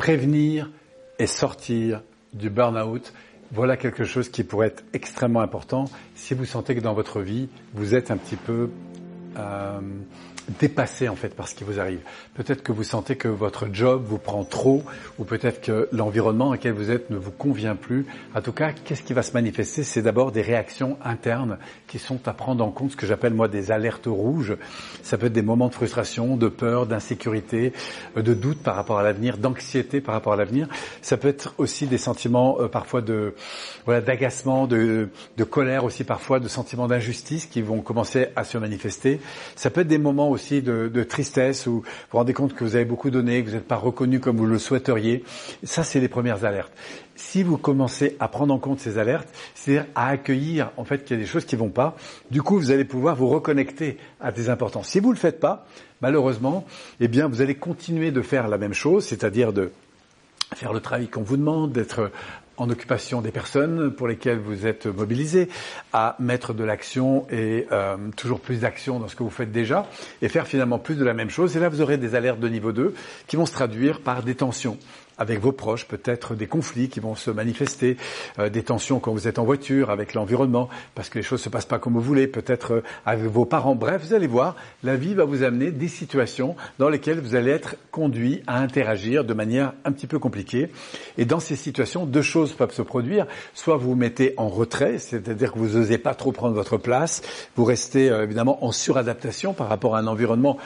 [0.00, 0.70] prévenir
[1.18, 2.00] et sortir
[2.32, 3.12] du burn-out.
[3.52, 5.84] Voilà quelque chose qui pourrait être extrêmement important
[6.14, 8.70] si vous sentez que dans votre vie, vous êtes un petit peu
[9.36, 9.80] euh,
[10.58, 12.00] dépassé en fait par ce qui vous arrive.
[12.34, 14.82] Peut-être que vous sentez que votre job vous prend trop,
[15.18, 18.06] ou peut-être que l'environnement dans lequel vous êtes ne vous convient plus.
[18.34, 19.82] En tout cas, qu'est-ce qui va se manifester?
[19.84, 23.48] C'est d'abord des réactions internes qui sont à prendre en compte, ce que j'appelle moi
[23.48, 24.56] des alertes rouges.
[25.02, 27.72] Ça peut être des moments de frustration, de peur, d'insécurité,
[28.16, 30.68] euh, de doute par rapport à l'avenir, d'anxiété par rapport à l'avenir.
[31.02, 33.34] Ça peut être aussi des sentiments euh, parfois de
[33.84, 38.58] voilà d'agacement, de, de colère aussi parfois, de sentiments d'injustice qui vont commencer à se
[38.58, 39.20] manifester.
[39.56, 42.64] Ça peut être des moments aussi de, de, tristesse où vous vous rendez compte que
[42.64, 45.24] vous avez beaucoup donné, que vous n'êtes pas reconnu comme vous le souhaiteriez.
[45.62, 46.72] Ça, c'est les premières alertes.
[47.16, 51.16] Si vous commencez à prendre en compte ces alertes, c'est-à-dire à accueillir en fait qu'il
[51.16, 51.96] y a des choses qui vont pas,
[52.30, 54.82] du coup, vous allez pouvoir vous reconnecter à des importants.
[54.82, 55.66] Si vous le faites pas,
[56.00, 56.64] malheureusement,
[56.98, 59.70] eh bien, vous allez continuer de faire la même chose, c'est-à-dire de
[60.54, 62.10] faire le travail qu'on vous demande, d'être
[62.60, 65.48] en occupation des personnes pour lesquelles vous êtes mobilisé,
[65.92, 69.86] à mettre de l'action et euh, toujours plus d'action dans ce que vous faites déjà,
[70.20, 71.56] et faire finalement plus de la même chose.
[71.56, 72.94] Et là, vous aurez des alertes de niveau 2
[73.26, 74.76] qui vont se traduire par des tensions
[75.20, 77.96] avec vos proches, peut-être des conflits qui vont se manifester,
[78.38, 81.50] euh, des tensions quand vous êtes en voiture avec l'environnement, parce que les choses se
[81.50, 83.74] passent pas comme vous voulez, peut-être euh, avec vos parents.
[83.74, 87.50] Bref, vous allez voir, la vie va vous amener des situations dans lesquelles vous allez
[87.50, 90.70] être conduit à interagir de manière un petit peu compliquée.
[91.18, 93.26] Et dans ces situations, deux choses peuvent se produire.
[93.52, 97.22] Soit vous vous mettez en retrait, c'est-à-dire que vous n'osez pas trop prendre votre place,
[97.56, 100.56] vous restez euh, évidemment en suradaptation par rapport à un environnement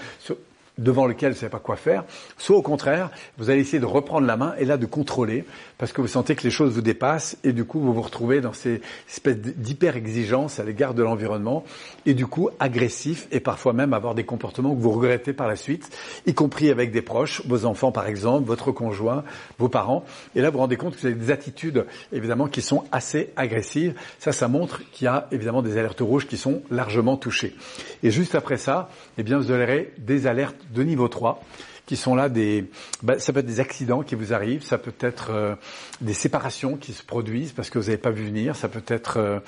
[0.78, 2.05] devant lequel vous ne savez pas quoi faire,
[2.36, 5.44] soit au contraire, vous allez essayer de reprendre la main et là de contrôler,
[5.78, 8.41] parce que vous sentez que les choses vous dépassent et du coup vous vous retrouvez
[8.41, 11.64] dans ces espèces d'hyper-exigence à l'égard de l'environnement
[12.06, 15.56] et du coup agressif et parfois même avoir des comportements que vous regrettez par la
[15.56, 19.25] suite, y compris avec des proches, vos enfants par exemple, votre conjoint,
[19.58, 20.05] vos parents.
[20.34, 23.30] Et là vous vous rendez compte que vous avez des attitudes évidemment qui sont assez
[23.36, 23.95] agressives.
[24.18, 27.55] Ça, ça montre qu'il y a évidemment des alertes rouges qui sont largement touchées.
[28.02, 31.42] Et juste après ça, eh bien vous aurez des alertes de niveau 3
[31.86, 32.70] qui sont là des,
[33.02, 35.55] bah, ça peut être des accidents qui vous arrivent, ça peut être euh,
[36.01, 39.19] des séparations qui se produisent parce que vous n'avez pas vu venir, ça peut être
[39.19, 39.41] euh,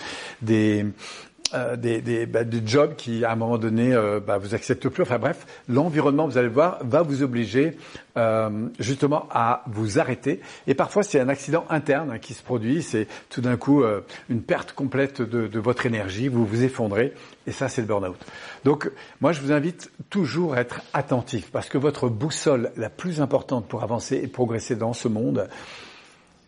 [0.43, 0.84] des,
[1.54, 5.02] euh, des, des, bah, jobs qui, à un moment donné, euh, bah, vous acceptent plus.
[5.02, 7.76] Enfin bref, l'environnement, vous allez voir, va vous obliger
[8.16, 10.40] euh, justement à vous arrêter.
[10.66, 12.82] Et parfois, c'est un accident interne hein, qui se produit.
[12.82, 16.28] C'est tout d'un coup euh, une perte complète de, de, votre énergie.
[16.28, 17.12] Vous vous effondrez.
[17.46, 18.16] Et ça, c'est le burn-out.
[18.64, 18.90] Donc,
[19.20, 23.68] moi, je vous invite toujours à être attentif parce que votre boussole la plus importante
[23.68, 25.48] pour avancer et progresser dans ce monde,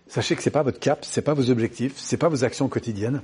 [0.08, 3.20] sachez que c'est pas votre cap, c'est pas vos objectifs, c'est pas vos actions quotidiennes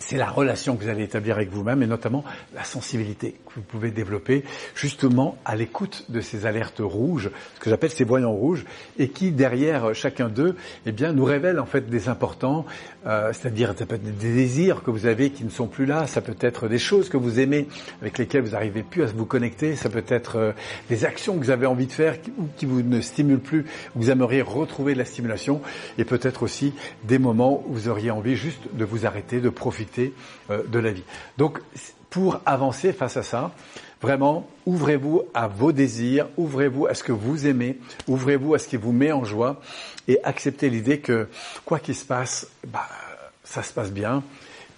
[0.00, 2.24] c'est la relation que vous allez établir avec vous-même et notamment
[2.54, 4.44] la sensibilité que vous pouvez développer
[4.74, 8.64] justement à l'écoute de ces alertes rouges, ce que j'appelle ces voyants rouges,
[8.98, 10.56] et qui derrière chacun d'eux,
[10.86, 12.64] eh bien, nous révèlent en fait des importants,
[13.06, 16.06] euh, c'est-à-dire ça peut être des désirs que vous avez qui ne sont plus là,
[16.06, 17.68] ça peut être des choses que vous aimez
[18.00, 20.52] avec lesquelles vous n'arrivez plus à vous connecter, ça peut être euh,
[20.88, 24.10] des actions que vous avez envie de faire ou qui vous ne stimulent plus, vous
[24.10, 25.60] aimeriez retrouver de la stimulation,
[25.98, 26.72] et peut-être aussi
[27.04, 30.92] des moments où vous auriez envie juste de vous arrêter, de profiter euh, de la
[30.92, 31.04] vie.
[31.38, 31.60] Donc,
[32.10, 33.52] pour avancer face à ça,
[34.02, 37.78] vraiment, ouvrez-vous à vos désirs, ouvrez-vous à ce que vous aimez,
[38.08, 39.60] ouvrez-vous à ce qui vous met en joie
[40.08, 41.28] et acceptez l'idée que
[41.64, 42.88] quoi qu'il se passe, bah,
[43.44, 44.22] ça se passe bien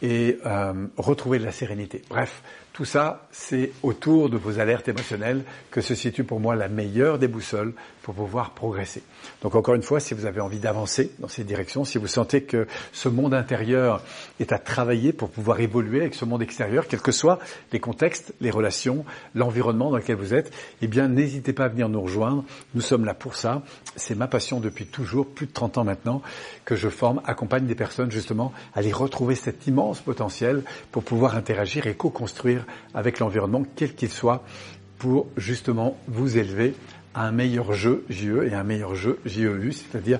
[0.02, 2.02] et euh, retrouver de la sérénité.
[2.10, 2.42] Bref,
[2.72, 7.18] tout ça, c'est autour de vos alertes émotionnelles que se situe pour moi la meilleure
[7.18, 9.02] des boussoles pour pouvoir progresser.
[9.42, 12.44] Donc encore une fois, si vous avez envie d'avancer dans cette direction, si vous sentez
[12.44, 14.02] que ce monde intérieur
[14.40, 17.38] est à travailler pour pouvoir évoluer avec ce monde extérieur, quels que soient
[17.72, 19.04] les contextes, les relations,
[19.34, 22.42] l'environnement dans lequel vous êtes, eh bien n'hésitez pas à venir nous rejoindre.
[22.74, 23.62] Nous sommes là pour ça.
[23.96, 26.22] C'est ma passion depuis toujours, plus de 30 ans maintenant,
[26.64, 31.36] que je forme, accompagne des personnes justement à aller retrouver cet immense potentiel pour pouvoir
[31.36, 32.64] interagir et co-construire
[32.94, 34.44] avec l'environnement, quel qu'il soit,
[34.98, 36.74] pour justement vous élever
[37.14, 40.18] à un meilleur jeu JE et un meilleur jeu JEU, c'est-à-dire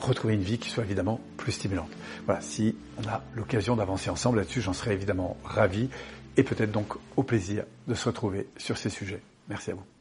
[0.00, 1.90] retrouver une vie qui soit évidemment plus stimulante.
[2.26, 5.90] Voilà, si on a l'occasion d'avancer ensemble là-dessus, j'en serais évidemment ravi
[6.36, 9.20] et peut-être donc au plaisir de se retrouver sur ces sujets.
[9.48, 9.99] Merci à vous.